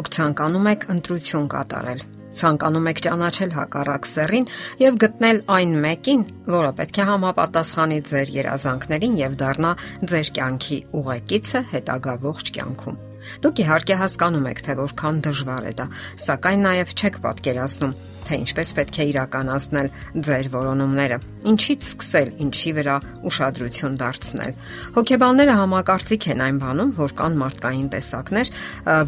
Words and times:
Դուք 0.00 0.08
ցանկանում 0.16 0.66
եք 0.70 0.84
ընտրություն 0.94 1.48
կատարել։ 1.52 1.98
Ցանկանում 2.38 2.86
եք 2.88 3.00
ճանաչել 3.04 3.50
հակառակ 3.52 4.06
սեռին 4.08 4.46
եւ 4.80 4.94
գտնել 5.02 5.40
այն 5.56 5.74
մեկին, 5.82 6.22
որը 6.54 6.70
պետք 6.78 7.00
է 7.02 7.06
համապատասխանի 7.10 7.98
ձեր 8.10 8.32
երազանքներին 8.36 9.18
եւ 9.20 9.36
դառնա 9.44 9.72
ձեր 10.12 10.30
կյանքի 10.40 10.78
ուղեկիցը 11.00 11.62
հետագա 11.74 12.14
ողջ 12.24 12.52
կյանքում։ 12.56 12.96
Դուք 13.44 13.60
իհարկե 13.60 13.98
հասկանում 14.00 14.48
եք, 14.54 14.64
թե 14.64 14.78
որքան 14.80 15.20
դժվար 15.28 15.68
է 15.68 15.74
դա, 15.84 15.86
սակայն 16.24 16.64
նաև 16.70 16.96
չեք 16.96 17.20
պատկերացնում, 17.28 17.94
թե 18.30 18.38
ինչպես 18.44 18.72
պետք 18.78 18.98
է 19.02 19.06
իրականացնել 19.10 19.88
ձեր 20.30 20.50
որոնումները։ 20.54 21.16
Ինչից 21.50 21.88
սկսել, 21.90 22.28
ինչի 22.46 22.74
վրա 22.78 22.96
ուշադրություն 23.30 23.96
դարձնել։ 24.00 24.52
Հոգեբանները 24.94 25.56
համակարծիք 25.60 26.28
են 26.30 26.44
այն 26.46 26.60
բանում, 26.62 26.92
որ 27.00 27.16
կան 27.20 27.40
մարդկային 27.40 27.88
տեսակներ, 27.96 28.52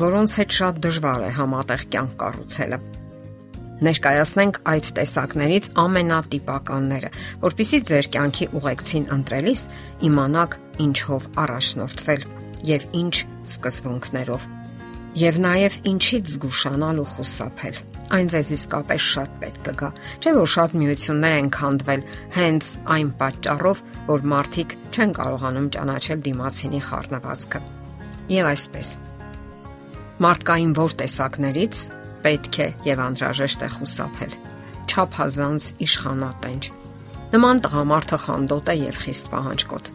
որոնց 0.02 0.34
հետ 0.42 0.58
շատ 0.58 0.82
դժվար 0.88 1.22
է 1.22 1.30
համատեղ 1.38 1.86
կյանք 1.94 2.18
կառուցելը 2.22 2.80
ներկայացնենք 3.82 4.58
այդ 4.72 4.88
տեսակներից 4.94 5.68
ամենատիպականները, 5.82 7.10
որpիսի 7.42 7.80
ձեր 7.90 8.08
կյանքի 8.14 8.48
ուղեկցին 8.60 9.08
ընտրելիս 9.16 9.64
իմանաք 10.06 10.56
ինչով 10.86 11.26
առաջնորդվել 11.42 12.26
եւ 12.70 12.86
ինչ 13.02 13.14
սկզբունքներով 13.56 14.46
եւ 15.22 15.40
նաեւ 15.44 15.80
ինչից 15.92 16.36
զգուշանալ 16.36 17.02
ու 17.02 17.08
խուսափել։ 17.16 17.82
Այն 18.12 18.28
ձեզ 18.32 18.48
իսկապես 18.56 19.04
շատ 19.12 19.36
պետք 19.42 19.60
կգա։ 19.68 19.88
Չէ՞ 20.20 20.32
որ 20.36 20.50
շատ 20.52 20.74
միություններ 20.82 21.36
են 21.38 21.48
քանդվել 21.56 22.02
հենց 22.36 22.68
այն 22.96 23.12
պատճառով, 23.22 23.80
որ 24.10 24.26
մարդիկ 24.32 24.74
չեն 24.92 25.14
կարողանում 25.18 25.70
ճանաչել 25.76 26.22
դիմացինի 26.26 26.82
խառնվածքը։ 26.88 27.62
Եվ 28.36 28.50
այսպես։ 28.52 28.92
Մարդկային 30.26 30.76
որ 30.82 30.94
տեսակներից 31.02 31.80
պետք 32.26 32.60
է 32.62 32.68
եւ 32.92 33.02
անհրաժեշտ 33.06 33.64
է 33.64 33.72
խուսափել։ 33.78 34.38
Չափազանց 34.92 35.70
իշխանատենչ։ 35.88 36.62
Նման 37.32 37.64
տղամարդը 37.64 38.22
խանդոտ 38.28 38.72
է 38.72 38.78
եւ 38.82 39.02
խիստ 39.06 39.32
պահանջկոտ 39.32 39.92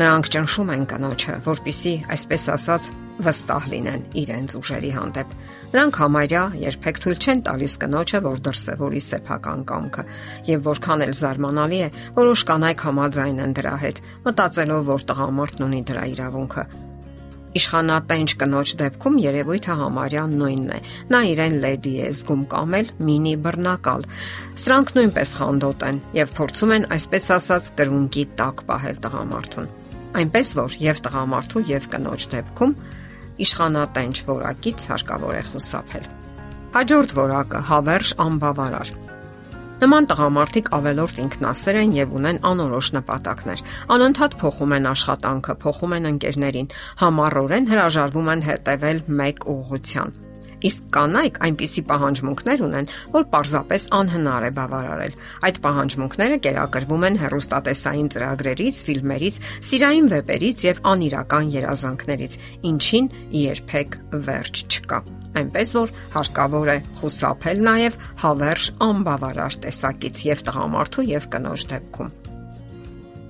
Նրանք 0.00 0.28
ճնշում 0.32 0.70
են 0.72 0.84
կնոջը, 0.88 1.32
որpիսի, 1.44 1.92
այսպես 2.14 2.44
ասած, 2.54 2.86
վստահ 3.24 3.64
լինեն 3.70 4.02
իրենց 4.20 4.54
ուժերի 4.58 4.90
հանդեպ։ 4.96 5.32
Նրանք 5.70 5.98
համարյա 6.00 6.42
երբեք 6.60 7.00
թույլ 7.04 7.20
չեն 7.20 7.42
տալիս 7.46 7.74
կնոջը, 7.84 8.20
որ 8.26 8.42
դրսևորի 8.46 9.02
սեփական 9.06 9.64
կամքը, 9.70 10.04
եւ 10.50 10.68
որքան 10.70 11.04
էլ 11.06 11.14
զարմանալի 11.20 11.80
է, 11.80 11.88
որոշ 12.20 12.44
կանայք 12.50 12.84
համաձայն 12.90 13.42
են 13.46 13.56
դրա 13.60 13.74
հետ, 13.84 14.04
մտածելով, 14.28 14.86
որ 14.90 15.04
տղամարդն 15.10 15.66
ունի 15.70 15.82
դրա 15.90 16.04
իրավունքը։ 16.14 16.64
Իշխանատենչ 17.50 18.30
կնոջ 18.38 18.72
դեպքում 18.78 19.16
երևույթը 19.24 19.74
համարյա 19.80 20.26
նույնն 20.30 20.68
է։ 20.70 20.78
Նա 21.10 21.20
իրեն 21.32 21.56
լեդի 21.64 21.94
է 21.98 22.10
զգում 22.14 22.44
կամ 22.52 22.76
էլ 22.78 22.92
մինի 23.08 23.34
բռնակալ։ 23.46 24.06
Սրանք 24.64 24.94
նույնպես 25.00 25.34
խանդոտ 25.40 25.84
են 25.90 26.00
եւ 26.20 26.32
փորձում 26.38 26.76
են 26.78 26.88
այսպես 26.94 27.28
ասած 27.40 27.74
կրունկի 27.80 28.26
տակ 28.38 28.64
պահել 28.70 29.04
տղամարդուն 29.10 29.70
այնպես 30.18 30.54
որ 30.58 30.76
եւ 30.82 31.00
տղամարդու 31.06 31.62
եւ 31.70 31.86
կնոջ 31.92 32.26
դեպքում 32.34 32.72
իշխանատենչ 33.44 34.16
որակից 34.30 34.86
հարկավոր 34.92 35.38
է 35.40 35.44
խուսափել։ 35.50 36.08
Հաջորդ 36.70 37.14
որակը 37.18 37.60
հավերժ 37.70 38.12
անբավարար։ 38.24 38.92
Նման 39.80 40.06
տղամարդիկ 40.10 40.66
ավելորտ 40.76 41.20
ինքնասեր 41.24 41.76
են 41.80 41.92
եւ 41.96 42.16
ունեն 42.20 42.40
անորոշ 42.50 42.90
նպատակներ։ 43.00 43.62
Անընդհատ 43.96 44.34
փոխում 44.42 44.74
են 44.76 44.88
աշխատանքը, 44.90 45.54
փոխում 45.64 45.94
են 45.98 46.10
ընկերներին, 46.10 46.72
համառորեն 47.00 47.70
հրաժարվում 47.72 48.34
են 48.36 48.44
հետևել 48.50 49.06
մեկ 49.22 49.48
ուղղության 49.54 50.18
Իսկ 50.60 50.88
կանայք 50.92 51.38
այնպիսի 51.46 51.82
պահանջմունքներ 51.88 52.62
ունեն, 52.66 52.88
որ 53.14 53.26
պարզապես 53.32 53.86
անհնար 53.96 54.46
է 54.46 54.50
բավարարել։ 54.58 55.14
Այդ 55.48 55.60
պահանջմունքները 55.64 56.38
կերակրվում 56.46 57.06
են 57.08 57.18
հեռուստատեսային 57.22 58.10
ծրագրերից, 58.14 58.80
ֆիլմերից, 58.90 59.40
սիրային 59.70 60.10
վեպերից 60.12 60.64
եւ 60.68 60.82
անիրական 60.92 61.52
երազանքներից, 61.56 62.38
ինչին 62.70 63.10
երբեք 63.40 63.98
վերջ 64.28 64.64
չկա։ 64.70 65.02
Այնպես 65.40 65.74
որ 65.78 65.92
հարկավոր 66.16 66.70
է 66.74 66.78
խուսափել 67.00 67.60
նաև 67.70 68.00
հավերժ 68.24 68.72
անբավարար 68.90 69.60
տեսակից 69.64 70.24
եւ 70.26 70.42
տղամարդու 70.50 71.06
եւ 71.10 71.30
կնոջ 71.30 71.68
դեպքում 71.70 72.18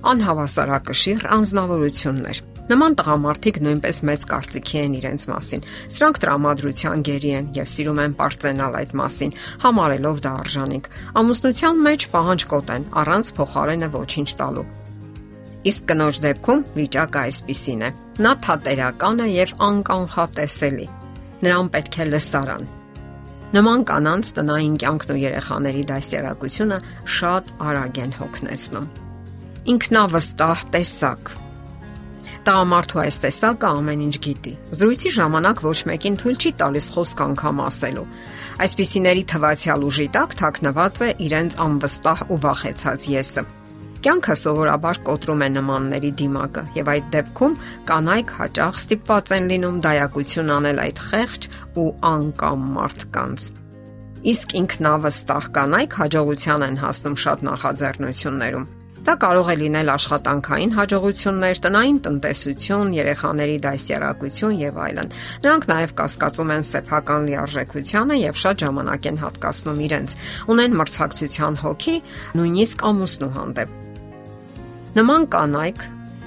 անհավասարակշիռ 0.01 1.27
անznավորություններ 1.35 2.41
Նման 2.71 2.93
տղամարդիկ 2.95 3.57
նույնպես 3.65 3.97
մեծ 4.07 4.25
կարծիքի 4.31 4.77
են 4.81 4.93
իրենց 5.01 5.23
մասին։ 5.27 5.63
Սրանք 5.91 6.19
տրամադրության 6.23 7.01
գերի 7.07 7.31
են 7.37 7.49
եւ 7.57 7.67
սիրում 7.71 7.99
են 8.05 8.13
ողջենալ 8.21 8.77
այդ 8.79 8.93
մասին, 9.01 9.33
համարելով 9.65 10.21
դա 10.23 10.31
արժանինք։ 10.45 10.89
Ամուսնության 11.21 11.81
մեջ 11.91 12.05
պահանջկոտ 12.15 12.71
են, 12.77 12.85
առանց 13.01 13.31
փոխարենը 13.41 13.89
ոչինչ 13.97 14.29
տալու։ 14.39 14.67
Իսկ 15.71 15.87
կնոջ 15.91 16.21
դեպքում 16.25 16.61
վիճակը 16.79 17.19
այսպիսին 17.27 17.81
է. 17.81 17.89
նա 18.21 18.31
թատերական 18.45 19.19
է 19.19 19.27
եւ 19.35 19.51
անկանխատեսելի։ 19.67 20.87
Նրան 21.41 21.69
պետք 21.75 21.97
է 22.01 22.05
լսարան, 22.11 22.63
Նման 23.51 23.81
կանանց 23.83 24.27
տնային 24.37 24.75
կյանքն 24.79 25.09
ու 25.11 25.19
երեխաների 25.19 25.81
դասերակցությունը 25.89 26.77
շատ 27.19 27.49
արագ 27.67 27.97
են 28.05 28.13
հոգնեցնում։ 28.15 28.85
Ինքնավստահ 29.73 30.61
տեսակ, 30.71 31.31
Տղամարդու 32.41 32.99
այս 33.03 33.17
տեսակը 33.21 33.67
ամեն 33.69 33.99
ինչ 34.01 34.15
գիտի։ 34.25 34.51
Զրույցի 34.79 35.09
ժամանակ 35.13 35.59
ոչ 35.61 35.75
մեկին 35.91 36.15
թույլ 36.21 36.37
չի 36.41 36.51
տալիս 36.61 36.87
խոսք 36.95 37.19
անգամ 37.25 37.59
ասելու։ 37.67 38.05
Այսպիսիների 38.65 39.23
թվացial 39.29 39.85
ուժի 39.85 40.07
տակ 40.15 40.33
թաքնված 40.39 41.01
է 41.05 41.09
իրենց 41.27 41.57
անվստահ 41.65 42.23
ու 42.33 42.39
վախեցած 42.47 43.05
եսը։ 43.13 43.43
Կյանքը 44.01 44.35
սովորաբար 44.41 44.99
կոտրում 45.05 45.45
է 45.45 45.49
նմանների 45.61 46.11
դիմակը 46.17 46.65
եւ 46.81 46.91
այդ 46.95 47.13
դեպքում 47.13 47.57
կանայք 47.91 48.35
հաճախ 48.41 48.81
ստիպված 48.81 49.33
են 49.37 49.49
լինում 49.53 49.79
դայակություն 49.85 50.51
անել 50.57 50.83
այդ 50.87 51.05
խեղճ 51.11 51.49
ու 51.77 51.87
անկամ 52.09 52.67
մարդկանց։ 52.81 53.49
Իսկ 54.33 54.59
ինքնավստահ 54.65 55.53
կանայք 55.61 56.01
հաջողության 56.01 56.69
են 56.71 56.81
հասնում 56.81 57.21
շատ 57.21 57.49
նախաձեռնություններում 57.51 58.69
Դա 59.01 59.15
կարող 59.17 59.47
է 59.49 59.53
լինել 59.57 59.89
աշխատանքային 59.95 60.73
հաջողություններ, 60.77 61.59
տնային 61.65 61.95
տնտեսություն, 62.05 62.89
երեխաների 62.93 63.55
դասյարակություն 63.63 64.57
եւ 64.61 64.75
այլն։ 64.85 65.07
Նրանք 65.41 65.63
նաեւ 65.71 65.93
կասկածում 66.01 66.51
են 66.55 66.65
սեփական 66.69 67.25
լիարժեքությանը 67.31 68.17
եւ 68.21 68.37
շատ 68.41 68.61
ժամանակ 68.61 69.07
են 69.09 69.17
հատկացնում 69.21 69.79
իրենց։ 69.89 70.13
Ունեն 70.53 70.75
մրցակցության 70.81 71.57
հոգի, 71.65 71.95
նույնիսկ 72.37 72.85
ամուսնու 72.91 73.31
հանդեպ։ 73.41 73.73
Նման 75.01 75.25
կանայք 75.33 75.81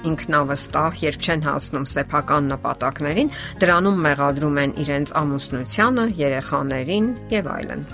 ինքնավստահ, 0.05 0.99
երբ 1.05 1.23
չեն 1.25 1.45
հասնում 1.45 1.85
սեփական 1.95 2.49
նպատակներին, 2.51 3.31
դրանում 3.63 4.03
մեղադրում 4.05 4.59
են 4.65 4.75
իրենց 4.83 5.15
ամուսնությանը, 5.21 6.05
երեխաներին 6.19 7.07
եւ 7.39 7.49
այլն։ 7.55 7.87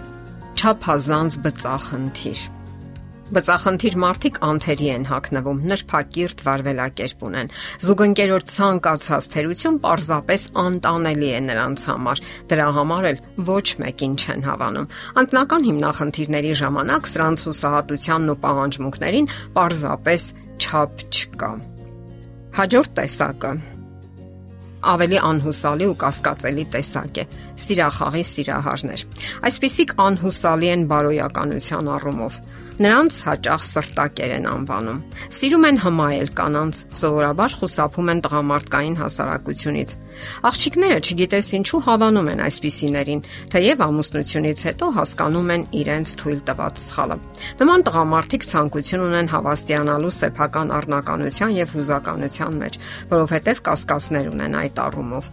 Չափազանց 0.57 1.39
բծախնդիր 1.45 2.41
Բծախնդիր 3.31 3.95
մարդիկ 4.01 4.37
անթերի 4.43 4.87
են 4.91 5.05
հակնվում, 5.07 5.59
նրբակիրթ 5.71 6.41
վարվելակերպ 6.47 7.23
ունեն։ 7.27 7.51
Զուգընկերոջ 7.85 8.51
ցանկացած 8.51 9.29
թերություն 9.35 9.77
պարզապես 9.85 10.45
անտանելի 10.65 11.31
է 11.31 11.39
նրանց 11.47 11.85
համար։ 11.91 12.23
Դրա 12.51 12.67
համար 12.75 13.09
էլ 13.11 13.23
ոչ 13.51 13.67
մեկին 13.85 14.15
չեն 14.19 14.45
հավանում։ 14.51 14.91
Անտնական 15.23 15.67
հիմնախնդիրների 15.71 16.53
ժամանակ 16.59 17.11
սրանց 17.15 17.47
հուսահատությանն 17.47 18.35
ու 18.35 18.39
պահանջմունքներին 18.43 19.33
պարզապես 19.55 20.31
չափ 20.59 21.05
չկա։ 21.07 21.53
Հաջորդ 22.59 22.97
տեսակը 22.99 23.51
ավելի 24.81 25.19
անհուսալի 25.31 25.85
ու 25.91 25.97
կասկածելի 26.01 26.65
տեսակ 26.75 27.19
է՝ 27.21 27.25
սիրախաղի 27.65 28.23
սիրահարներ։ 28.31 29.05
Այսպիսիք 29.51 29.95
անհուսալի 30.07 30.71
են 30.75 30.87
բարոյականության 30.91 31.91
առումով 31.95 32.41
Նրանց 32.81 33.15
հաճախ 33.27 33.63
սրտակեր 33.67 34.31
են 34.39 34.45
անվանում։ 34.49 34.99
Սիրում 35.37 35.65
են 35.69 35.77
հմայել 35.83 36.29
կանանց, 36.37 36.77
սովորաբար 36.97 37.55
խուսափում 37.59 38.07
են 38.11 38.21
տղամարդկային 38.25 38.95
հասարակությունից։ 39.01 39.93
Աղջիկները 40.49 40.97
չգիտես 41.01 41.49
ինչու 41.59 41.81
հավանում 41.85 42.29
են 42.31 42.41
այսպիսիներին, 42.47 43.21
թեև 43.53 43.83
ամուսնությունից 43.85 44.63
հետո 44.71 44.89
հասկանում 44.97 45.51
են 45.55 45.65
իրենց 45.81 46.15
թույլ 46.21 46.41
տված 46.49 46.81
սխալը։ 46.81 47.17
Նման 47.61 47.85
տղամարդիկ 47.85 48.47
ցանկություն 48.49 49.05
ունեն 49.11 49.31
հավաստիանալու 49.35 50.13
սեփական 50.17 50.73
առնականության 50.81 51.55
եւ 51.61 51.75
հուզականության 51.77 52.59
մեջ, 52.65 52.79
որովհետեւ 53.11 53.61
կասկածներ 53.67 54.31
ունեն 54.31 54.57
այդ 54.61 54.70
առումով։ 54.85 55.27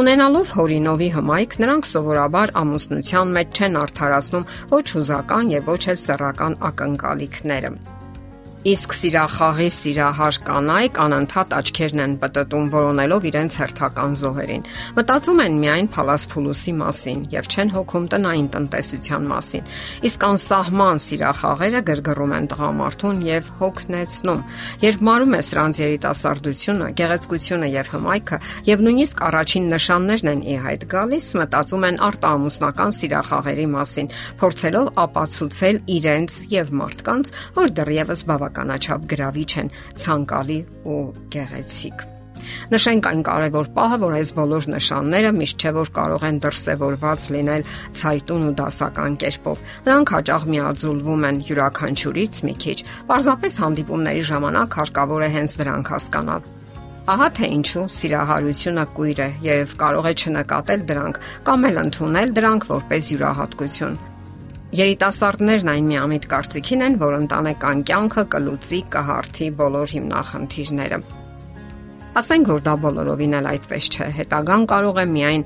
Ունենալով 0.00 0.54
հորինովի 0.58 1.10
հմայք, 1.16 1.58
նրանք 1.64 1.90
սովորաբար 1.94 2.54
ամուսնության 2.62 3.34
մեջ 3.38 3.60
չեն 3.64 3.82
արդարացնում 3.82 4.48
ոչ 4.76 4.86
հուզական 4.94 5.52
եւ 5.56 5.68
ոչ 5.74 5.82
էլ 5.94 6.00
սեռական 6.04 6.58
ակնկալիքները։ 6.70 7.76
Իսկ 8.64 8.94
սիրախաղի 8.96 9.64
սիրահար 9.76 10.36
կանայք 10.46 10.98
անընդհատ 11.02 11.50
աչքերն 11.52 12.00
են 12.00 12.12
պտտում, 12.22 12.68
որոնելով 12.72 13.24
իրենց 13.28 13.56
հերթական 13.60 14.14
զոհերին։ 14.16 14.62
Մտածում 14.96 15.42
են 15.44 15.58
միայն 15.60 15.88
փալասփուլուսի 15.92 16.72
մասին 16.78 17.20
եւ 17.34 17.50
չեն 17.52 17.72
հոգում 17.74 18.06
տնային 18.14 18.48
տնտեսության 18.54 19.26
մասին։ 19.34 19.68
Իսկ 20.08 20.24
անսահման 20.30 21.02
սիրախաղերը 21.04 21.82
գրգռում 21.92 22.32
են 22.40 22.48
տղամարդուն 22.54 23.20
եւ 23.28 23.52
հոգնեցնում։ 23.60 24.40
Երբ 24.80 25.04
մարում 25.04 25.36
է 25.36 25.42
սրանց 25.44 25.82
երիտասարդությունը, 25.84 26.88
գեղեցկությունը 27.04 27.70
եւ 27.74 27.92
հմայքը 27.92 28.40
եւ 28.72 28.86
նույնիսկ 28.88 29.22
առաջին 29.28 29.68
նշաններն 29.74 30.32
են 30.32 30.40
ի 30.40 30.56
հայտ 30.64 30.88
գալիս, 30.94 31.28
մտածում 31.44 31.86
են 31.92 32.00
արտահամուսնական 32.08 32.96
սիրախաղերի 33.04 33.68
մասին, 33.76 34.10
փորձելով 34.40 34.90
ապացուցել 35.04 35.82
իրենց 36.00 36.40
եւ 36.54 36.74
մարդկանց, 36.80 37.34
որ 37.60 37.74
դեռևս 37.74 38.24
բավական 38.24 38.53
բավականաչափ 38.54 39.06
գրավիչ 39.10 39.52
են, 39.60 39.70
ցանկալի 39.98 40.58
ու 40.86 40.98
գեղեցիկ։ 41.34 42.04
Նշենք 42.70 43.06
այն 43.08 43.20
կարևոր 43.24 43.68
պահը, 43.74 43.98
որ 44.04 44.14
այս 44.18 44.30
բոլոր 44.36 44.66
նշանները 44.74 45.30
միշտ 45.38 45.64
չէ 45.64 45.70
որ 45.74 45.90
կարող 45.96 46.24
են 46.28 46.40
դրսևորված 46.44 47.24
լինել 47.34 47.62
ցայտուն 48.00 48.44
ու 48.44 48.54
դասական 48.58 49.16
կերպով։ 49.22 49.62
Նրանք 49.86 50.12
հաճախ 50.14 50.46
միաձուլվում 50.54 51.24
են 51.30 51.40
յուրաքանչյուրից 51.48 52.42
մի 52.44 52.54
քիչ։ 52.64 52.78
Պարզապես 53.08 53.58
հանդիպումների 53.64 54.24
ժամանակ 54.28 54.78
հարկավոր 54.84 55.24
է 55.24 55.30
հենց 55.34 55.56
դրանք 55.64 55.92
հասկանալ։ 55.94 56.50
Ահա 57.04 57.28
թե 57.36 57.48
ինչու 57.54 57.88
սիրահարությունը 57.94 58.84
կույր 58.96 59.18
է 59.24 59.30
եւ 59.44 59.74
կարող 59.80 60.08
է 60.08 60.12
չնկատել 60.24 60.84
դրանք 60.88 61.22
կամ 61.48 61.68
էլ 61.68 61.80
ընդունել 61.84 62.34
դրանք 62.38 62.68
որպես 62.74 63.12
յուրահատկություն։ 63.14 64.13
Երիտասարդներն 64.74 65.68
այն 65.70 65.84
միամիտ 65.86 66.24
կարծիքին 66.32 66.80
են, 66.82 66.94
որ 66.98 67.12
ընտանեկան 67.20 67.82
կյանքը 67.86 68.22
կլուծի 68.32 68.78
կհարթի 68.94 69.46
բոլոր 69.60 69.92
հիմնախնդիրները։ 69.94 70.98
Ասենք 72.18 72.50
որ 72.50 72.64
դա 72.64 72.74
բոլորովին 72.82 73.36
էլ 73.38 73.46
այդպես 73.52 73.90
չէ։ 73.94 74.08
Հետագան 74.16 74.66
կարող 74.72 74.98
է 74.98 75.04
միայն 75.12 75.44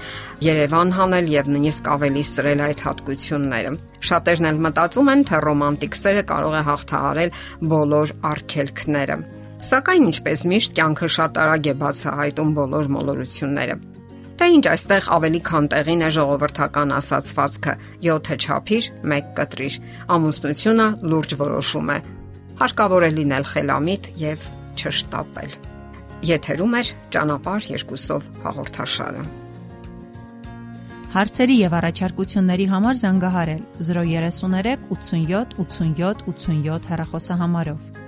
Երևան 0.49 0.95
հանել 0.97 1.29
եւ 1.35 1.53
նույնիսկ 1.53 1.91
ավելի 1.93 2.25
սրել 2.31 2.65
այդ 2.69 2.83
հատկությունները։ 2.89 3.75
Շատերն 4.09 4.49
էլ 4.49 4.63
մտածում 4.69 5.13
են, 5.13 5.27
թե 5.29 5.43
ռոմանտիկ 5.45 6.01
սերը 6.01 6.25
կարող 6.33 6.57
է 6.57 6.65
հաղթահարել 6.69 7.37
բոլոր 7.75 8.17
արգելքները։ 8.33 9.21
Սակայն 9.69 10.09
ինչպես 10.09 10.49
միշտ 10.55 10.77
կյանքը 10.81 11.13
շատ 11.19 11.41
արագ 11.45 11.73
է 11.73 11.79
բացահայտում 11.85 12.59
բոլոր 12.63 12.93
մոլորությունները։ 12.97 13.81
Թե 14.39 14.47
ինչ 14.55 14.67
այստեղ 14.71 15.07
ավելի 15.17 15.39
քան 15.49 15.65
տեղին 15.73 16.03
է 16.07 16.09
ժողովրդական 16.15 16.93
ասացվածքը՝ 16.95 17.73
7-ը 18.05 18.37
չափիր, 18.39 18.85
1 19.17 19.33
կտրիր։ 19.39 19.79
Ամուսնությունը 20.15 20.87
լուրջ 21.11 21.35
որոշում 21.43 21.91
է։ 21.91 21.99
Հարկավոր 22.63 23.09
է 23.09 23.11
լինել 23.19 23.49
խելամիտ 23.51 24.09
եւ 24.23 24.47
չշտապել։ 24.79 25.59
Եթերում 26.31 26.79
է 26.79 26.83
ճանապարհ 27.19 27.69
երկուսով 27.75 28.33
հաղորդաշարը։ 28.47 29.27
Հարցերի 31.19 31.55
եւ 31.59 31.75
առաջարկությունների 31.79 32.67
համար 32.79 32.99
զանգահարել 33.03 33.63
033 33.91 34.91
87 34.95 35.55
87 35.67 36.27
87 36.31 36.91
հեռախոսահամարով։ 36.93 38.08